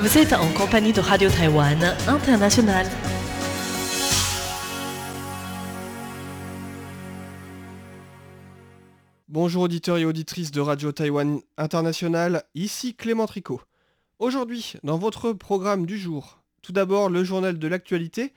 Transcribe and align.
Vous 0.00 0.16
êtes 0.16 0.32
en 0.32 0.50
compagnie 0.54 0.94
de 0.94 1.00
Radio 1.00 1.28
Taïwan 1.28 1.94
International. 2.08 2.86
Bonjour 9.28 9.64
auditeurs 9.64 9.98
et 9.98 10.06
auditrices 10.06 10.52
de 10.52 10.62
Radio 10.62 10.90
Taïwan 10.90 11.42
International, 11.58 12.44
ici 12.54 12.94
Clément 12.94 13.26
Tricot. 13.26 13.60
Aujourd'hui, 14.18 14.72
dans 14.84 14.96
votre 14.96 15.34
programme 15.34 15.84
du 15.84 15.98
jour, 15.98 16.40
tout 16.62 16.72
d'abord 16.72 17.10
le 17.10 17.22
journal 17.22 17.58
de 17.58 17.68
l'actualité 17.68 18.32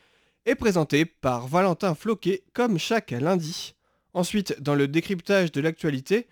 est 0.46 0.56
présenté 0.56 1.06
par 1.06 1.48
Valentin 1.48 1.96
Floquet 1.96 2.44
comme 2.52 2.78
chaque 2.78 3.12
lundi. 3.12 3.74
Ensuite, 4.14 4.62
dans 4.62 4.76
le 4.76 4.90
décryptage 4.90 5.54
de 5.54 5.62
l'actualité, 5.62 6.28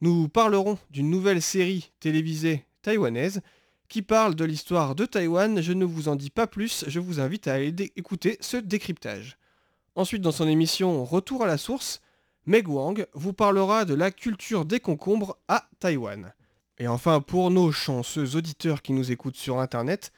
nous 0.00 0.30
parlerons 0.30 0.78
d'une 0.88 1.10
nouvelle 1.10 1.42
série 1.42 1.92
télévisée 2.00 2.64
taïwanaise 2.80 3.42
qui 3.90 4.00
parle 4.02 4.34
de 4.36 4.44
l'histoire 4.46 4.94
de 4.94 5.04
Taïwan. 5.04 5.60
Je 5.60 5.72
ne 5.74 5.84
vous 5.84 6.08
en 6.08 6.16
dis 6.16 6.30
pas 6.30 6.46
plus, 6.46 6.84
je 6.86 7.00
vous 7.00 7.20
invite 7.20 7.48
à 7.48 7.54
aller 7.54 7.92
écouter 7.96 8.38
ce 8.40 8.56
décryptage. 8.56 9.36
Ensuite, 9.96 10.22
dans 10.22 10.32
son 10.32 10.48
émission 10.48 11.04
Retour 11.04 11.42
à 11.42 11.46
la 11.48 11.58
source, 11.58 12.00
Meg 12.46 12.68
Wang 12.68 13.06
vous 13.12 13.32
parlera 13.34 13.84
de 13.84 13.92
la 13.94 14.12
culture 14.12 14.64
des 14.64 14.80
concombres 14.80 15.36
à 15.48 15.68
Taïwan. 15.80 16.32
Et 16.78 16.86
enfin, 16.88 17.20
pour 17.20 17.50
nos 17.50 17.72
chanceux 17.72 18.36
auditeurs 18.36 18.80
qui 18.80 18.92
nous 18.92 19.10
écoutent 19.12 19.36
sur 19.36 19.58
Internet, 19.58 20.12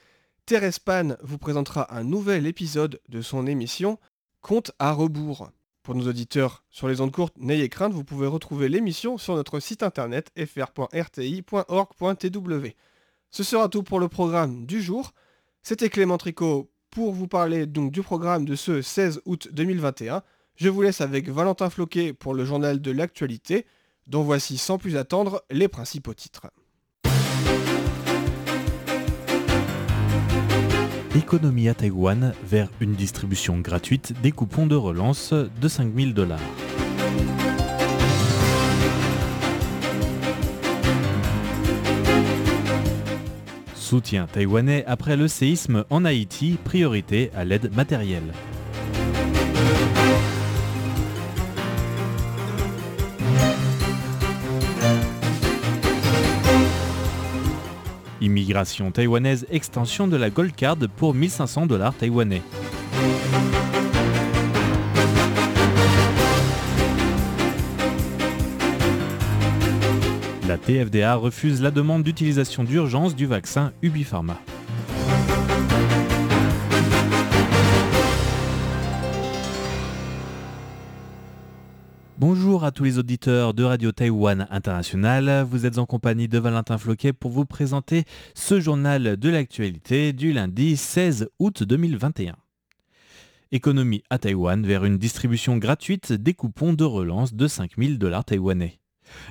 Thérèse 0.45 0.79
Pan 0.79 1.17
vous 1.23 1.39
présentera 1.39 1.97
un 1.97 2.05
nouvel 2.05 2.47
épisode 2.47 3.01
de 3.09 3.23
son 3.23 3.47
émission 3.47 3.99
Compte 4.43 4.73
à 4.79 4.93
rebours. 4.93 5.51
Pour 5.83 5.95
nos 5.95 6.07
auditeurs 6.09 6.63
sur 6.69 6.89
les 6.89 7.01
ondes 7.01 7.11
courtes, 7.11 7.39
n'ayez 7.39 7.69
crainte, 7.69 7.95
vous 7.95 8.05
pouvez 8.05 8.27
retrouver 8.27 8.69
l'émission 8.69 9.19
sur 9.19 9.35
notre 9.35 9.61
site 9.61 9.83
internet 9.83 10.31
fr.rti.org.tw. 10.37 11.53
Ce 13.35 13.43
sera 13.43 13.71
tout 13.71 13.83
pour 13.83 13.99
le 13.99 14.09
programme 14.09 14.67
du 14.67 14.83
jour. 14.83 15.13
C'était 15.63 15.89
Clément 15.89 16.19
Tricot 16.19 16.71
pour 16.91 17.13
vous 17.13 17.29
parler 17.29 17.65
donc 17.65 17.91
du 17.91 18.03
programme 18.03 18.45
de 18.45 18.55
ce 18.55 18.83
16 18.83 19.23
août 19.25 19.49
2021. 19.51 20.23
Je 20.57 20.69
vous 20.69 20.83
laisse 20.83 21.01
avec 21.01 21.31
Valentin 21.31 21.71
Floquet 21.71 22.13
pour 22.13 22.35
le 22.35 22.45
journal 22.45 22.83
de 22.83 22.91
l'actualité, 22.91 23.65
dont 24.07 24.23
voici 24.23 24.59
sans 24.59 24.77
plus 24.77 24.99
attendre 24.99 25.43
les 25.51 25.69
principaux 25.69 26.13
titres. 26.13 26.49
Économie 31.17 31.71
à 31.71 31.75
Taïwan 31.75 32.35
vers 32.45 32.69
une 32.81 32.93
distribution 32.93 33.61
gratuite 33.61 34.13
des 34.21 34.33
coupons 34.33 34.67
de 34.67 34.77
relance 34.77 35.33
de 35.33 35.69
5000 35.69 36.13
dollars. 36.13 36.39
Soutien 43.93 44.27
taïwanais 44.27 44.85
après 44.87 45.19
le 45.19 45.29
séisme 45.29 45.85
en 45.91 46.07
Haïti, 46.07 46.57
priorité 46.65 47.31
à 47.37 47.45
l'aide 47.45 47.77
matérielle. 47.77 48.33
Immigration 58.23 58.91
taïwanaise, 58.93 59.47
extension 59.51 60.09
de 60.09 60.17
la 60.17 60.31
Gold 60.31 60.55
Card 60.57 60.79
pour 60.97 61.13
1500 61.13 61.67
dollars 61.67 61.93
taïwanais. 61.93 62.41
La 70.53 70.59
TFDA 70.59 71.15
refuse 71.15 71.63
la 71.63 71.71
demande 71.71 72.03
d'utilisation 72.03 72.63
d'urgence 72.63 73.17
du 73.17 73.25
vaccin 73.25 73.73
Ubipharma. 73.81 74.39
Bonjour 82.19 82.65
à 82.65 82.71
tous 82.71 82.85
les 82.85 82.99
auditeurs 82.99 83.55
de 83.55 83.65
Radio 83.65 83.93
Taïwan 83.93 84.47
International. 84.51 85.47
Vous 85.49 85.65
êtes 85.65 85.79
en 85.79 85.87
compagnie 85.87 86.29
de 86.29 86.39
Valentin 86.39 86.77
Floquet 86.77 87.15
pour 87.15 87.31
vous 87.31 87.47
présenter 87.47 88.05
ce 88.35 88.61
journal 88.61 89.17
de 89.17 89.31
l'actualité 89.31 90.13
du 90.13 90.35
lundi 90.35 90.77
16 90.77 91.31
août 91.39 91.63
2021. 91.63 92.37
Économie 93.53 94.03
à 94.11 94.19
Taïwan 94.19 94.67
vers 94.67 94.85
une 94.85 94.99
distribution 94.99 95.57
gratuite 95.57 96.13
des 96.13 96.35
coupons 96.35 96.75
de 96.75 96.85
relance 96.85 97.33
de 97.33 97.47
5000 97.47 97.99
dollars 97.99 98.27
taïwanais. 98.27 98.82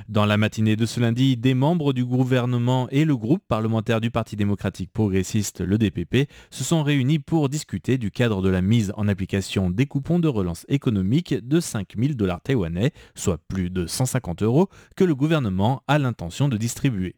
Dans 0.09 0.25
la 0.25 0.37
matinée 0.37 0.75
de 0.75 0.85
ce 0.85 0.99
lundi, 0.99 1.37
des 1.37 1.53
membres 1.53 1.93
du 1.93 2.05
gouvernement 2.05 2.87
et 2.89 3.05
le 3.05 3.15
groupe 3.15 3.43
parlementaire 3.47 4.01
du 4.01 4.11
Parti 4.11 4.35
démocratique 4.35 4.91
progressiste, 4.91 5.61
le 5.61 5.77
DPP, 5.77 6.29
se 6.49 6.63
sont 6.63 6.83
réunis 6.83 7.19
pour 7.19 7.49
discuter 7.49 7.97
du 7.97 8.11
cadre 8.11 8.41
de 8.41 8.49
la 8.49 8.61
mise 8.61 8.93
en 8.97 9.07
application 9.07 9.69
des 9.69 9.85
coupons 9.85 10.19
de 10.19 10.27
relance 10.27 10.65
économique 10.69 11.33
de 11.33 11.59
5000 11.59 12.15
dollars 12.15 12.41
taïwanais, 12.41 12.91
soit 13.15 13.39
plus 13.47 13.69
de 13.69 13.85
150 13.85 14.43
euros, 14.43 14.69
que 14.95 15.03
le 15.03 15.15
gouvernement 15.15 15.83
a 15.87 15.99
l'intention 15.99 16.49
de 16.49 16.57
distribuer. 16.57 17.15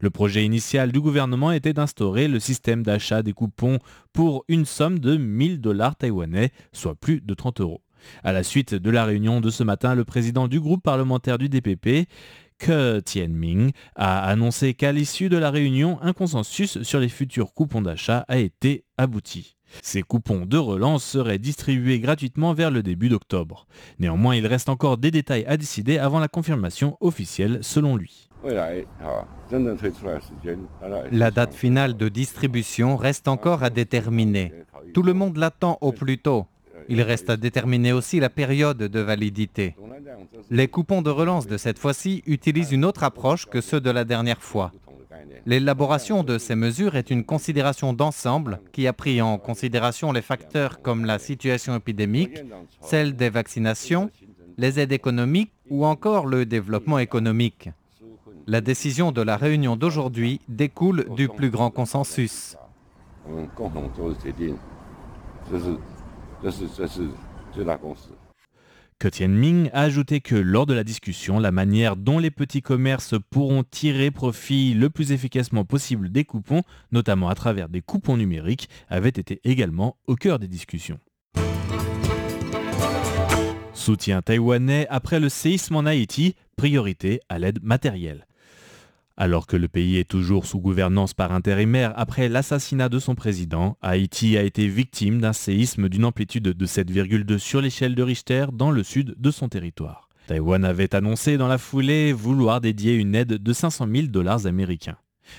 Le 0.00 0.10
projet 0.10 0.44
initial 0.44 0.92
du 0.92 1.00
gouvernement 1.00 1.52
était 1.52 1.72
d'instaurer 1.72 2.28
le 2.28 2.40
système 2.40 2.82
d'achat 2.82 3.22
des 3.22 3.32
coupons 3.32 3.78
pour 4.12 4.44
une 4.48 4.64
somme 4.64 4.98
de 4.98 5.16
1000 5.16 5.60
dollars 5.60 5.96
taïwanais, 5.96 6.52
soit 6.72 6.94
plus 6.94 7.20
de 7.20 7.34
30 7.34 7.60
euros. 7.60 7.83
À 8.22 8.32
la 8.32 8.42
suite 8.42 8.74
de 8.74 8.90
la 8.90 9.04
réunion 9.04 9.40
de 9.40 9.50
ce 9.50 9.62
matin, 9.62 9.94
le 9.94 10.04
président 10.04 10.48
du 10.48 10.60
groupe 10.60 10.82
parlementaire 10.82 11.38
du 11.38 11.48
DPP, 11.48 12.08
Ke 12.58 13.00
Tianming, 13.00 13.72
a 13.96 14.24
annoncé 14.24 14.74
qu'à 14.74 14.92
l'issue 14.92 15.28
de 15.28 15.36
la 15.36 15.50
réunion, 15.50 15.98
un 16.02 16.12
consensus 16.12 16.82
sur 16.82 17.00
les 17.00 17.08
futurs 17.08 17.52
coupons 17.54 17.82
d'achat 17.82 18.24
a 18.28 18.38
été 18.38 18.84
abouti. 18.96 19.56
Ces 19.82 20.02
coupons 20.02 20.46
de 20.46 20.56
relance 20.56 21.04
seraient 21.04 21.38
distribués 21.38 22.00
gratuitement 22.00 22.54
vers 22.54 22.70
le 22.70 22.82
début 22.82 23.08
d'octobre. 23.08 23.66
Néanmoins, 23.98 24.36
il 24.36 24.46
reste 24.46 24.68
encore 24.68 24.98
des 24.98 25.10
détails 25.10 25.44
à 25.46 25.56
décider 25.56 25.98
avant 25.98 26.20
la 26.20 26.28
confirmation 26.28 26.96
officielle 27.00 27.58
selon 27.62 27.96
lui. 27.96 28.28
La 31.10 31.30
date 31.30 31.54
finale 31.54 31.96
de 31.96 32.08
distribution 32.08 32.96
reste 32.96 33.26
encore 33.28 33.62
à 33.62 33.70
déterminer. 33.70 34.52
Tout 34.92 35.02
le 35.02 35.14
monde 35.14 35.38
l'attend 35.38 35.78
au 35.80 35.92
plus 35.92 36.18
tôt. 36.18 36.46
Il 36.88 37.02
reste 37.02 37.30
à 37.30 37.36
déterminer 37.36 37.92
aussi 37.92 38.20
la 38.20 38.30
période 38.30 38.78
de 38.78 39.00
validité. 39.00 39.74
Les 40.50 40.68
coupons 40.68 41.02
de 41.02 41.10
relance 41.10 41.46
de 41.46 41.56
cette 41.56 41.78
fois-ci 41.78 42.22
utilisent 42.26 42.72
une 42.72 42.84
autre 42.84 43.04
approche 43.04 43.46
que 43.46 43.60
ceux 43.60 43.80
de 43.80 43.90
la 43.90 44.04
dernière 44.04 44.42
fois. 44.42 44.72
L'élaboration 45.46 46.22
de 46.22 46.38
ces 46.38 46.54
mesures 46.54 46.96
est 46.96 47.10
une 47.10 47.24
considération 47.24 47.92
d'ensemble 47.92 48.60
qui 48.72 48.86
a 48.86 48.92
pris 48.92 49.20
en 49.20 49.36
considération 49.38 50.12
les 50.12 50.22
facteurs 50.22 50.80
comme 50.80 51.04
la 51.04 51.18
situation 51.18 51.76
épidémique, 51.76 52.42
celle 52.80 53.14
des 53.14 53.30
vaccinations, 53.30 54.10
les 54.56 54.80
aides 54.80 54.92
économiques 54.92 55.52
ou 55.68 55.84
encore 55.84 56.26
le 56.26 56.46
développement 56.46 56.98
économique. 56.98 57.70
La 58.46 58.60
décision 58.60 59.12
de 59.12 59.22
la 59.22 59.36
réunion 59.36 59.76
d'aujourd'hui 59.76 60.40
découle 60.48 61.06
du 61.14 61.28
plus 61.28 61.50
grand 61.50 61.70
consensus. 61.70 62.56
Que 68.98 69.08
Tianming 69.08 69.70
a 69.72 69.80
ajouté 69.82 70.20
que 70.20 70.34
lors 70.34 70.66
de 70.66 70.74
la 70.74 70.84
discussion, 70.84 71.38
la 71.38 71.52
manière 71.52 71.96
dont 71.96 72.18
les 72.18 72.30
petits 72.30 72.62
commerces 72.62 73.14
pourront 73.30 73.64
tirer 73.64 74.10
profit 74.10 74.74
le 74.74 74.90
plus 74.90 75.12
efficacement 75.12 75.64
possible 75.64 76.10
des 76.10 76.24
coupons, 76.24 76.62
notamment 76.92 77.28
à 77.28 77.34
travers 77.34 77.68
des 77.68 77.80
coupons 77.80 78.16
numériques, 78.16 78.68
avait 78.88 79.08
été 79.08 79.40
également 79.44 79.96
au 80.06 80.16
cœur 80.16 80.38
des 80.38 80.48
discussions. 80.48 81.00
Soutien 83.72 84.22
taïwanais 84.22 84.86
après 84.88 85.20
le 85.20 85.28
séisme 85.28 85.76
en 85.76 85.86
Haïti, 85.86 86.36
priorité 86.56 87.20
à 87.28 87.38
l'aide 87.38 87.62
matérielle. 87.62 88.26
Alors 89.16 89.46
que 89.46 89.56
le 89.56 89.68
pays 89.68 89.98
est 89.98 90.10
toujours 90.10 90.44
sous 90.44 90.58
gouvernance 90.58 91.14
par 91.14 91.32
intérimaire 91.32 91.92
après 91.94 92.28
l'assassinat 92.28 92.88
de 92.88 92.98
son 92.98 93.14
président, 93.14 93.76
Haïti 93.80 94.36
a 94.36 94.42
été 94.42 94.66
victime 94.66 95.20
d'un 95.20 95.32
séisme 95.32 95.88
d'une 95.88 96.04
amplitude 96.04 96.42
de 96.42 96.66
7,2 96.66 97.38
sur 97.38 97.60
l'échelle 97.60 97.94
de 97.94 98.02
Richter 98.02 98.46
dans 98.52 98.72
le 98.72 98.82
sud 98.82 99.14
de 99.16 99.30
son 99.30 99.48
territoire. 99.48 100.08
Taïwan 100.26 100.64
avait 100.64 100.96
annoncé 100.96 101.36
dans 101.36 101.46
la 101.46 101.58
foulée 101.58 102.12
vouloir 102.12 102.60
dédier 102.60 102.94
une 102.94 103.14
aide 103.14 103.34
de 103.34 103.52
500 103.52 103.86
000 103.94 104.06
dollars 104.08 104.46
américains. 104.46 104.96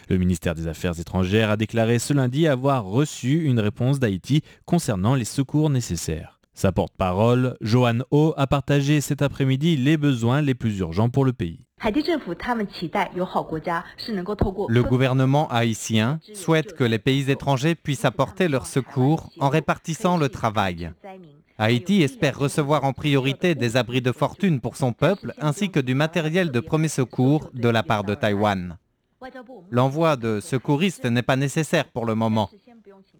Le 0.09 0.17
ministère 0.17 0.55
des 0.55 0.67
Affaires 0.67 0.97
étrangères 0.97 1.49
a 1.49 1.57
déclaré 1.57 1.99
ce 1.99 2.13
lundi 2.13 2.47
avoir 2.47 2.85
reçu 2.85 3.43
une 3.43 3.59
réponse 3.59 3.99
d'Haïti 3.99 4.41
concernant 4.65 5.15
les 5.15 5.25
secours 5.25 5.69
nécessaires. 5.69 6.39
Sa 6.53 6.71
porte-parole, 6.71 7.57
Johan 7.59 7.99
Ho, 8.11 8.33
a 8.37 8.47
partagé 8.47 9.01
cet 9.01 9.21
après-midi 9.21 9.75
les 9.75 9.97
besoins 9.97 10.41
les 10.41 10.55
plus 10.55 10.79
urgents 10.79 11.09
pour 11.09 11.25
le 11.25 11.33
pays. 11.33 11.65
Le 14.67 14.81
gouvernement 14.81 15.47
haïtien 15.49 16.19
souhaite 16.33 16.73
que 16.73 16.83
les 16.83 16.97
pays 16.97 17.29
étrangers 17.29 17.75
puissent 17.75 18.05
apporter 18.05 18.47
leur 18.47 18.65
secours 18.65 19.29
en 19.39 19.49
répartissant 19.49 20.17
le 20.17 20.29
travail. 20.29 20.91
Haïti 21.59 22.01
espère 22.01 22.39
recevoir 22.39 22.83
en 22.85 22.93
priorité 22.93 23.53
des 23.53 23.77
abris 23.77 24.01
de 24.01 24.11
fortune 24.11 24.59
pour 24.59 24.75
son 24.77 24.93
peuple 24.93 25.33
ainsi 25.39 25.69
que 25.69 25.79
du 25.79 25.93
matériel 25.93 26.51
de 26.51 26.59
premier 26.59 26.87
secours 26.87 27.49
de 27.53 27.69
la 27.69 27.83
part 27.83 28.03
de 28.03 28.15
Taïwan. 28.15 28.77
L'envoi 29.69 30.15
de 30.15 30.39
secouristes 30.39 31.05
n'est 31.05 31.21
pas 31.21 31.35
nécessaire 31.35 31.85
pour 31.85 32.05
le 32.05 32.15
moment. 32.15 32.49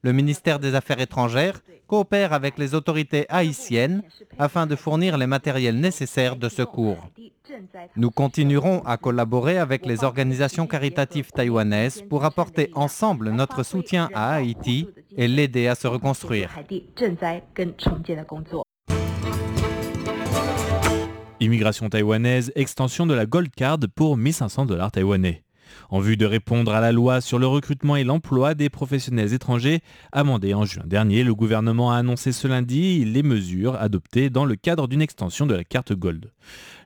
Le 0.02 0.12
ministère 0.12 0.60
des 0.60 0.76
Affaires 0.76 1.00
étrangères 1.00 1.62
coopère 1.88 2.34
avec 2.34 2.58
les 2.58 2.74
autorités 2.74 3.26
haïtiennes 3.30 4.02
afin 4.40 4.66
de 4.66 4.76
fournir 4.76 5.18
les 5.18 5.28
matériels 5.28 5.80
nécessaires 5.80 6.36
de 6.36 6.50
secours. 6.50 7.10
Nous 7.96 8.12
continuerons 8.12 8.82
à 8.86 8.98
collaborer 8.98 9.58
avec 9.58 9.86
les 9.86 10.04
organisations 10.04 10.68
caritatives 10.68 11.32
taïwanaises 11.32 12.02
pour 12.10 12.26
apporter 12.26 12.72
ensemble 12.74 13.30
notre 13.32 13.64
soutien 13.64 14.10
à 14.14 14.36
Haïti 14.36 14.88
et 15.16 15.28
l'aider 15.28 15.68
à 15.68 15.76
se 15.76 15.88
reconstruire. 15.88 16.52
Immigration 21.40 21.90
taïwanaise, 21.90 22.52
extension 22.56 23.06
de 23.06 23.14
la 23.14 23.26
Gold 23.26 23.52
Card 23.56 23.80
pour 23.96 24.18
1500 24.18 24.66
dollars 24.66 24.92
taïwanais. 24.92 25.45
En 25.90 26.00
vue 26.00 26.18
de 26.18 26.26
répondre 26.26 26.74
à 26.74 26.82
la 26.82 26.92
loi 26.92 27.22
sur 27.22 27.40
le 27.40 27.48
recrutement 27.48 27.96
et 27.96 28.04
l'emploi 28.04 28.54
des 28.54 28.70
professionnels 28.70 29.34
étrangers, 29.34 29.82
amendée 30.12 30.54
en 30.54 30.66
juin 30.66 30.84
dernier, 30.86 31.24
le 31.24 31.36
gouvernement 31.36 31.92
a 31.92 31.98
annoncé 31.98 32.32
ce 32.32 32.48
lundi 32.48 33.06
les 33.06 33.24
mesures 33.24 33.76
adoptées 33.76 34.30
dans 34.30 34.46
le 34.46 34.56
cadre 34.56 34.88
d'une 34.88 35.02
extension 35.02 35.46
de 35.46 35.56
la 35.56 35.64
carte 35.64 35.94
Gold. 35.94 36.32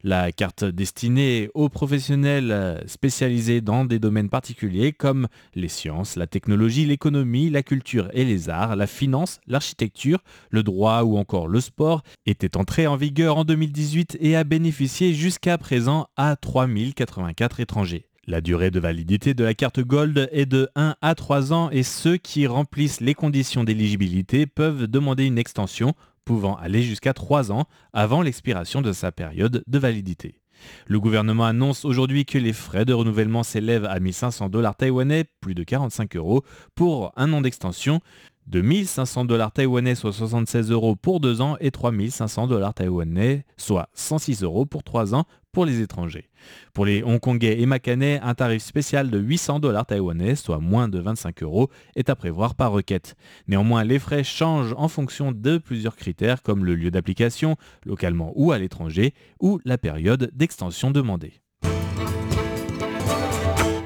La 0.03 0.31
carte 0.31 0.63
destinée 0.63 1.49
aux 1.53 1.67
professionnels 1.67 2.81
spécialisés 2.87 3.61
dans 3.61 3.83
des 3.83 3.99
domaines 3.99 4.29
particuliers 4.29 4.93
comme 4.93 5.27
les 5.55 5.67
sciences, 5.67 6.15
la 6.15 6.27
technologie, 6.27 6.85
l'économie, 6.85 7.49
la 7.49 7.63
culture 7.63 8.09
et 8.13 8.23
les 8.23 8.49
arts, 8.49 8.75
la 8.75 8.87
finance, 8.87 9.39
l'architecture, 9.47 10.19
le 10.49 10.63
droit 10.63 11.03
ou 11.03 11.17
encore 11.17 11.47
le 11.47 11.59
sport 11.59 12.03
était 12.25 12.57
entrée 12.57 12.87
en 12.87 12.95
vigueur 12.95 13.37
en 13.37 13.43
2018 13.43 14.17
et 14.21 14.35
a 14.35 14.43
bénéficié 14.43 15.13
jusqu'à 15.13 15.57
présent 15.57 16.07
à 16.15 16.35
3084 16.35 17.59
étrangers. 17.59 18.08
La 18.29 18.41
durée 18.41 18.69
de 18.69 18.79
validité 18.79 19.33
de 19.33 19.43
la 19.43 19.55
carte 19.55 19.79
Gold 19.79 20.29
est 20.31 20.45
de 20.45 20.69
1 20.75 20.97
à 21.01 21.15
3 21.15 21.51
ans 21.51 21.71
et 21.71 21.81
ceux 21.81 22.15
qui 22.15 22.45
remplissent 22.45 23.01
les 23.01 23.15
conditions 23.15 23.63
d'éligibilité 23.63 24.45
peuvent 24.45 24.85
demander 24.85 25.25
une 25.25 25.39
extension 25.39 25.95
pouvant 26.25 26.55
aller 26.55 26.83
jusqu'à 26.83 27.13
3 27.13 27.51
ans 27.51 27.65
avant 27.91 28.21
l'expiration 28.21 28.83
de 28.83 28.93
sa 28.93 29.11
période 29.11 29.63
de 29.65 29.79
validité. 29.79 30.41
Le 30.85 30.99
gouvernement 30.99 31.45
annonce 31.45 31.85
aujourd'hui 31.85 32.25
que 32.25 32.37
les 32.37 32.53
frais 32.53 32.85
de 32.85 32.93
renouvellement 32.93 33.41
s'élèvent 33.41 33.85
à 33.85 33.99
1500 33.99 34.49
dollars 34.49 34.75
taïwanais, 34.75 35.25
plus 35.41 35.55
de 35.55 35.63
45 35.63 36.15
euros, 36.15 36.43
pour 36.75 37.11
un 37.15 37.33
an 37.33 37.41
d'extension, 37.41 37.99
de 38.45 38.61
1500 38.61 39.25
dollars 39.25 39.51
taïwanais, 39.51 39.95
soit 39.95 40.13
76 40.13 40.69
euros 40.69 40.95
pour 40.95 41.19
2 41.19 41.41
ans, 41.41 41.57
et 41.61 41.71
3500 41.71 42.45
dollars 42.45 42.75
taïwanais, 42.75 43.45
soit 43.57 43.89
106 43.93 44.43
euros 44.43 44.67
pour 44.67 44.83
3 44.83 45.15
ans 45.15 45.25
pour 45.51 45.65
les 45.65 45.81
étrangers. 45.81 46.29
Pour 46.73 46.85
les 46.85 47.03
Hongkongais 47.03 47.59
et 47.59 47.65
Macanais, 47.65 48.19
un 48.23 48.33
tarif 48.33 48.63
spécial 48.63 49.09
de 49.09 49.19
800 49.19 49.59
dollars 49.59 49.85
taïwanais, 49.85 50.35
soit 50.35 50.59
moins 50.59 50.87
de 50.87 50.99
25 50.99 51.43
euros, 51.43 51.69
est 51.95 52.09
à 52.09 52.15
prévoir 52.15 52.55
par 52.55 52.71
requête. 52.71 53.15
Néanmoins, 53.47 53.83
les 53.83 53.99
frais 53.99 54.23
changent 54.23 54.75
en 54.77 54.87
fonction 54.87 55.31
de 55.31 55.57
plusieurs 55.57 55.95
critères 55.95 56.41
comme 56.41 56.65
le 56.65 56.75
lieu 56.75 56.91
d'application, 56.91 57.55
localement 57.85 58.31
ou 58.35 58.51
à 58.51 58.59
l'étranger, 58.59 59.13
ou 59.39 59.59
la 59.65 59.77
période 59.77 60.31
d'extension 60.33 60.91
demandée. 60.91 61.33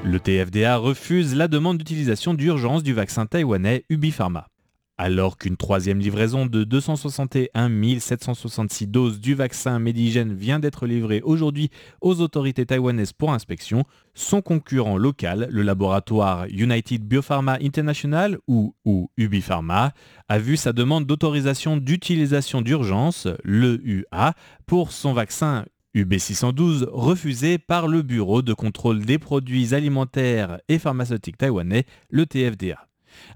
Le 0.04 0.20
TFDA 0.20 0.76
refuse 0.76 1.34
la 1.34 1.48
demande 1.48 1.78
d'utilisation 1.78 2.34
d'urgence 2.34 2.82
du 2.82 2.92
vaccin 2.92 3.24
taïwanais 3.24 3.84
Ubipharma. 3.88 4.48
Alors 4.96 5.38
qu'une 5.38 5.56
troisième 5.56 5.98
livraison 5.98 6.46
de 6.46 6.62
261 6.62 7.98
766 7.98 8.86
doses 8.86 9.20
du 9.20 9.34
vaccin 9.34 9.80
Medigène 9.80 10.32
vient 10.32 10.60
d'être 10.60 10.86
livrée 10.86 11.20
aujourd'hui 11.24 11.70
aux 12.00 12.20
autorités 12.20 12.64
taïwanaises 12.64 13.12
pour 13.12 13.32
inspection, 13.32 13.82
son 14.14 14.40
concurrent 14.40 14.96
local, 14.96 15.48
le 15.50 15.62
laboratoire 15.62 16.46
United 16.48 17.02
Biopharma 17.02 17.58
International 17.60 18.38
ou, 18.46 18.76
ou 18.84 19.10
Ubipharma, 19.16 19.92
a 20.28 20.38
vu 20.38 20.56
sa 20.56 20.72
demande 20.72 21.06
d'autorisation 21.06 21.76
d'utilisation 21.76 22.62
d'urgence, 22.62 23.26
l'EUA, 23.42 24.34
pour 24.64 24.92
son 24.92 25.12
vaccin 25.12 25.64
UB612 25.96 26.84
refusée 26.88 27.58
par 27.58 27.88
le 27.88 28.02
Bureau 28.02 28.42
de 28.42 28.54
contrôle 28.54 29.04
des 29.04 29.18
produits 29.18 29.74
alimentaires 29.74 30.60
et 30.68 30.78
pharmaceutiques 30.78 31.38
taïwanais, 31.38 31.84
le 32.10 32.26
TFDA. 32.26 32.86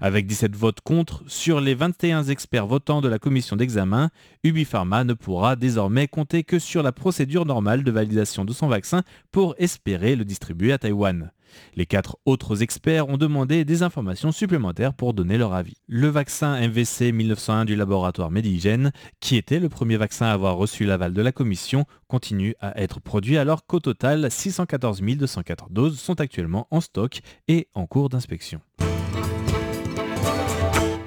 Avec 0.01 0.27
17 0.27 0.55
votes 0.55 0.81
contre, 0.81 1.23
sur 1.27 1.61
les 1.61 1.75
21 1.75 2.23
experts 2.23 2.67
votants 2.67 3.01
de 3.01 3.07
la 3.07 3.19
commission 3.19 3.55
d'examen, 3.55 4.09
Ubipharma 4.43 5.03
ne 5.03 5.13
pourra 5.13 5.55
désormais 5.55 6.07
compter 6.07 6.43
que 6.43 6.59
sur 6.59 6.83
la 6.83 6.91
procédure 6.91 7.45
normale 7.45 7.83
de 7.83 7.91
validation 7.91 8.45
de 8.45 8.53
son 8.53 8.67
vaccin 8.67 9.03
pour 9.31 9.55
espérer 9.57 10.15
le 10.15 10.25
distribuer 10.25 10.71
à 10.71 10.77
Taïwan. 10.77 11.31
Les 11.75 11.85
quatre 11.85 12.17
autres 12.25 12.61
experts 12.61 13.09
ont 13.09 13.17
demandé 13.17 13.65
des 13.65 13.83
informations 13.83 14.31
supplémentaires 14.31 14.93
pour 14.93 15.13
donner 15.13 15.37
leur 15.37 15.53
avis. 15.53 15.75
Le 15.87 16.07
vaccin 16.07 16.59
MVC 16.67 17.11
1901 17.11 17.65
du 17.65 17.75
laboratoire 17.75 18.31
Medigène, 18.31 18.91
qui 19.19 19.35
était 19.35 19.59
le 19.59 19.69
premier 19.69 19.97
vaccin 19.97 20.27
à 20.27 20.33
avoir 20.33 20.57
reçu 20.57 20.85
l'aval 20.85 21.13
de 21.13 21.21
la 21.21 21.31
commission, 21.31 21.85
continue 22.07 22.55
à 22.59 22.79
être 22.81 22.99
produit 22.99 23.37
alors 23.37 23.65
qu'au 23.65 23.79
total 23.79 24.29
614 24.29 25.01
204 25.01 25.69
doses 25.69 25.99
sont 25.99 26.19
actuellement 26.19 26.67
en 26.71 26.81
stock 26.81 27.21
et 27.47 27.67
en 27.73 27.85
cours 27.85 28.09
d'inspection. 28.09 28.61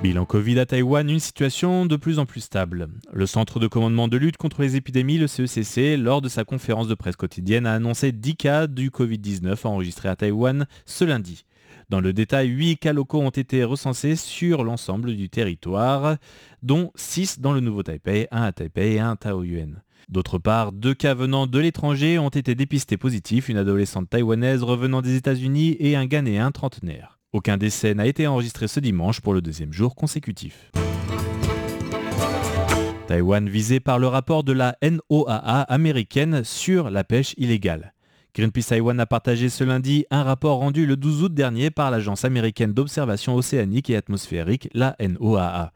Bilan 0.02 0.25
Covid 0.25 0.58
à 0.58 0.66
Taïwan, 0.66 1.08
une 1.08 1.20
situation 1.20 1.87
de 1.87 1.94
plus 1.94 2.19
en 2.19 2.26
plus 2.26 2.40
stable. 2.40 2.88
Le 3.12 3.25
Centre 3.25 3.60
de 3.60 3.69
commandement 3.69 4.08
de 4.08 4.16
lutte 4.16 4.37
contre 4.37 4.62
les 4.62 4.75
épidémies, 4.75 5.16
le 5.16 5.28
CECC, 5.28 5.96
lors 5.96 6.20
de 6.20 6.28
sa 6.28 6.43
conférence 6.43 6.88
de 6.88 6.96
presse 6.96 7.14
quotidienne, 7.14 7.66
a 7.66 7.75
annoncé 7.75 8.10
10 8.10 8.34
cas 8.34 8.66
du 8.66 8.90
Covid-19 8.90 9.64
enregistrés 9.64 10.08
à 10.08 10.16
Taïwan 10.16 10.66
ce 10.87 11.04
lundi. 11.04 11.44
Dans 11.88 12.00
le 12.00 12.12
détail, 12.12 12.49
8 12.49 12.78
cas 12.78 12.93
locaux 12.93 13.20
ont 13.20 13.31
été 13.31 13.62
recensés 13.62 14.16
sur 14.16 14.64
l'ensemble 14.64 15.14
du 15.14 15.31
territoire, 15.31 16.16
dont 16.64 16.90
6 16.96 17.38
dans 17.38 17.52
le 17.52 17.60
Nouveau 17.60 17.84
Taipei, 17.84 18.26
1 18.32 18.43
à 18.43 18.50
Taipei 18.50 18.94
et 18.94 18.99
1 18.99 19.12
à 19.12 19.16
Taoyuan. 19.16 19.82
D'autre 20.08 20.38
part, 20.38 20.72
deux 20.72 20.94
cas 20.94 21.14
venant 21.14 21.46
de 21.46 21.60
l'étranger 21.60 22.19
ont 22.19 22.28
été 22.28 22.56
dépistés 22.56 22.96
positifs, 22.96 23.49
une 23.49 23.56
adolescente 23.56 24.10
taïwanaise 24.10 24.64
revenant 24.64 25.00
des 25.00 25.14
États-Unis 25.14 25.76
et 25.78 25.94
un 25.94 26.06
Ghanéen 26.06 26.50
trentenaire. 26.50 27.21
Aucun 27.32 27.56
décès 27.56 27.94
n'a 27.94 28.06
été 28.06 28.26
enregistré 28.26 28.69
ce 28.69 28.79
dimanche 28.79 29.23
pour 29.23 29.32
le 29.32 29.40
deuxième 29.40 29.73
jour 29.73 29.94
consécutif. 29.94 30.70
Taïwan 33.06 33.49
visé 33.49 33.81
par 33.81 33.99
le 33.99 34.06
rapport 34.06 34.44
de 34.44 34.52
la 34.52 34.76
NOAA 34.82 35.62
américaine 35.62 36.44
sur 36.44 36.90
la 36.90 37.05
pêche 37.05 37.34
illégale. 37.38 37.94
Greenpeace 38.34 38.68
Taiwan 38.68 38.98
a 38.98 39.04
partagé 39.04 39.50
ce 39.50 39.62
lundi 39.62 40.06
un 40.10 40.22
rapport 40.22 40.56
rendu 40.56 40.86
le 40.86 40.96
12 40.96 41.24
août 41.24 41.34
dernier 41.34 41.70
par 41.70 41.90
l'Agence 41.90 42.24
américaine 42.24 42.72
d'observation 42.72 43.34
océanique 43.34 43.90
et 43.90 43.96
atmosphérique, 43.96 44.70
la 44.72 44.96
NOAA. 45.00 45.70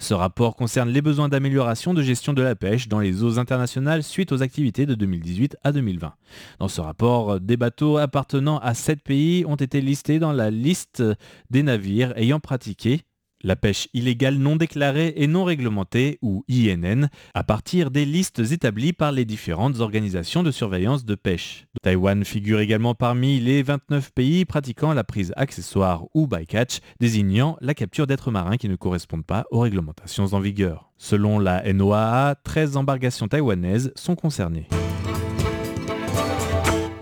Ce 0.00 0.12
rapport 0.12 0.56
concerne 0.56 0.88
les 0.88 1.02
besoins 1.02 1.28
d'amélioration 1.28 1.94
de 1.94 2.02
gestion 2.02 2.32
de 2.32 2.42
la 2.42 2.56
pêche 2.56 2.88
dans 2.88 2.98
les 2.98 3.22
eaux 3.22 3.38
internationales 3.38 4.02
suite 4.02 4.32
aux 4.32 4.42
activités 4.42 4.86
de 4.86 4.96
2018 4.96 5.56
à 5.62 5.70
2020. 5.70 6.12
Dans 6.58 6.66
ce 6.66 6.80
rapport, 6.80 7.38
des 7.38 7.56
bateaux 7.56 7.98
appartenant 7.98 8.58
à 8.58 8.74
sept 8.74 9.04
pays 9.04 9.44
ont 9.46 9.54
été 9.54 9.80
listés 9.80 10.18
dans 10.18 10.32
la 10.32 10.50
liste 10.50 11.04
des 11.50 11.62
navires 11.62 12.12
ayant 12.16 12.40
pratiqué 12.40 13.02
la 13.42 13.56
pêche 13.56 13.88
illégale 13.94 14.36
non 14.36 14.56
déclarée 14.56 15.12
et 15.16 15.26
non 15.26 15.44
réglementée, 15.44 16.18
ou 16.22 16.44
INN, 16.48 17.08
à 17.34 17.44
partir 17.44 17.90
des 17.90 18.04
listes 18.04 18.40
établies 18.52 18.92
par 18.92 19.12
les 19.12 19.24
différentes 19.24 19.80
organisations 19.80 20.42
de 20.42 20.50
surveillance 20.50 21.04
de 21.04 21.14
pêche. 21.14 21.66
Taïwan 21.82 22.24
figure 22.24 22.60
également 22.60 22.94
parmi 22.94 23.40
les 23.40 23.62
29 23.62 24.12
pays 24.12 24.44
pratiquant 24.44 24.92
la 24.92 25.04
prise 25.04 25.32
accessoire 25.36 26.04
ou 26.14 26.26
bycatch, 26.26 26.80
désignant 27.00 27.56
la 27.60 27.74
capture 27.74 28.06
d'êtres 28.06 28.30
marins 28.30 28.56
qui 28.56 28.68
ne 28.68 28.76
correspondent 28.76 29.26
pas 29.26 29.44
aux 29.50 29.60
réglementations 29.60 30.26
en 30.32 30.40
vigueur. 30.40 30.90
Selon 30.98 31.38
la 31.38 31.72
NOAA, 31.72 32.34
13 32.44 32.76
embarcations 32.76 33.28
taïwanaises 33.28 33.92
sont 33.96 34.16
concernées. 34.16 34.68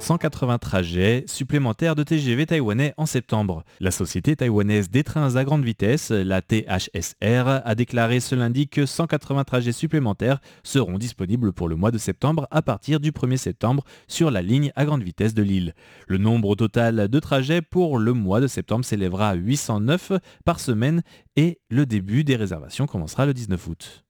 180 0.09 0.57
trajets 0.57 1.25
supplémentaires 1.27 1.95
de 1.95 2.03
TGV 2.03 2.47
taïwanais 2.47 2.95
en 2.97 3.05
septembre. 3.05 3.63
La 3.79 3.91
société 3.91 4.35
taïwanaise 4.37 4.89
des 4.89 5.05
trains 5.05 5.37
à 5.37 5.45
grande 5.45 5.63
vitesse, 5.63 6.11
la 6.11 6.41
THSR, 6.41 7.61
a 7.63 7.75
déclaré 7.75 8.19
ce 8.19 8.35
lundi 8.35 8.69
que 8.69 8.87
180 8.87 9.45
trajets 9.45 9.73
supplémentaires 9.73 10.41
seront 10.63 10.97
disponibles 10.97 11.53
pour 11.53 11.69
le 11.69 11.77
mois 11.77 11.91
de 11.91 11.99
septembre 11.99 12.49
à 12.51 12.63
partir 12.63 13.01
du 13.01 13.13
1er 13.13 13.37
septembre 13.37 13.85
sur 14.07 14.31
la 14.31 14.41
ligne 14.41 14.73
à 14.77 14.87
grande 14.87 15.03
vitesse 15.03 15.35
de 15.35 15.43
Lille. 15.43 15.75
Le 16.07 16.17
nombre 16.17 16.57
total 16.57 17.09
de 17.09 17.21
trajets 17.21 17.61
pour 17.61 17.99
le 17.99 18.15
mois 18.15 18.41
de 18.41 18.47
septembre 18.47 18.87
s'élèvera 18.87 19.29
à 19.29 19.35
809 19.35 20.13
par 20.47 20.59
semaine 20.59 21.03
et 21.37 21.59
le 21.69 21.85
début 21.85 22.25
des 22.25 22.37
réservations 22.37 22.87
commencera 22.87 23.27
le 23.27 23.35
19 23.35 23.67
août. 23.67 24.08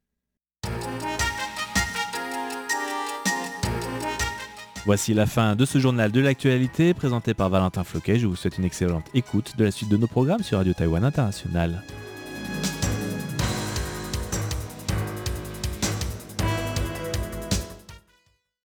Voici 4.84 5.12
la 5.12 5.26
fin 5.26 5.54
de 5.54 5.64
ce 5.64 5.78
journal 5.78 6.10
de 6.10 6.20
l'actualité 6.20 6.94
présenté 6.94 7.34
par 7.34 7.50
Valentin 7.50 7.84
Floquet. 7.84 8.18
Je 8.18 8.26
vous 8.26 8.36
souhaite 8.36 8.58
une 8.58 8.64
excellente 8.64 9.04
écoute 9.14 9.54
de 9.58 9.64
la 9.64 9.70
suite 9.70 9.90
de 9.90 9.96
nos 9.96 10.06
programmes 10.06 10.42
sur 10.42 10.58
Radio 10.58 10.72
Taïwan 10.72 11.04
International. 11.04 11.82